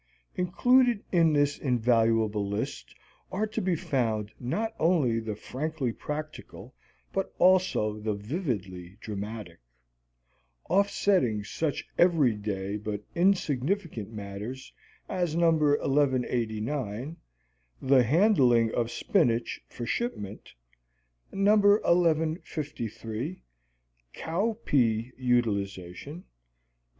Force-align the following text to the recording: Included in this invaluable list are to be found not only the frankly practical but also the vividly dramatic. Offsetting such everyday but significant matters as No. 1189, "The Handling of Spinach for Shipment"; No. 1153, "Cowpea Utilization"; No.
Included 0.35 1.03
in 1.11 1.31
this 1.33 1.59
invaluable 1.59 2.43
list 2.49 2.95
are 3.31 3.45
to 3.45 3.61
be 3.61 3.75
found 3.75 4.31
not 4.39 4.73
only 4.79 5.19
the 5.19 5.35
frankly 5.35 5.93
practical 5.93 6.73
but 7.13 7.31
also 7.37 7.99
the 7.99 8.15
vividly 8.15 8.97
dramatic. 8.99 9.59
Offsetting 10.71 11.43
such 11.43 11.87
everyday 11.99 12.77
but 12.77 13.03
significant 13.35 14.11
matters 14.11 14.73
as 15.07 15.35
No. 15.35 15.51
1189, 15.51 17.15
"The 17.79 18.01
Handling 18.03 18.73
of 18.73 18.89
Spinach 18.89 19.61
for 19.67 19.85
Shipment"; 19.85 20.51
No. 21.31 21.55
1153, 21.57 23.43
"Cowpea 24.15 25.11
Utilization"; 25.17 26.15
No. 26.15 26.23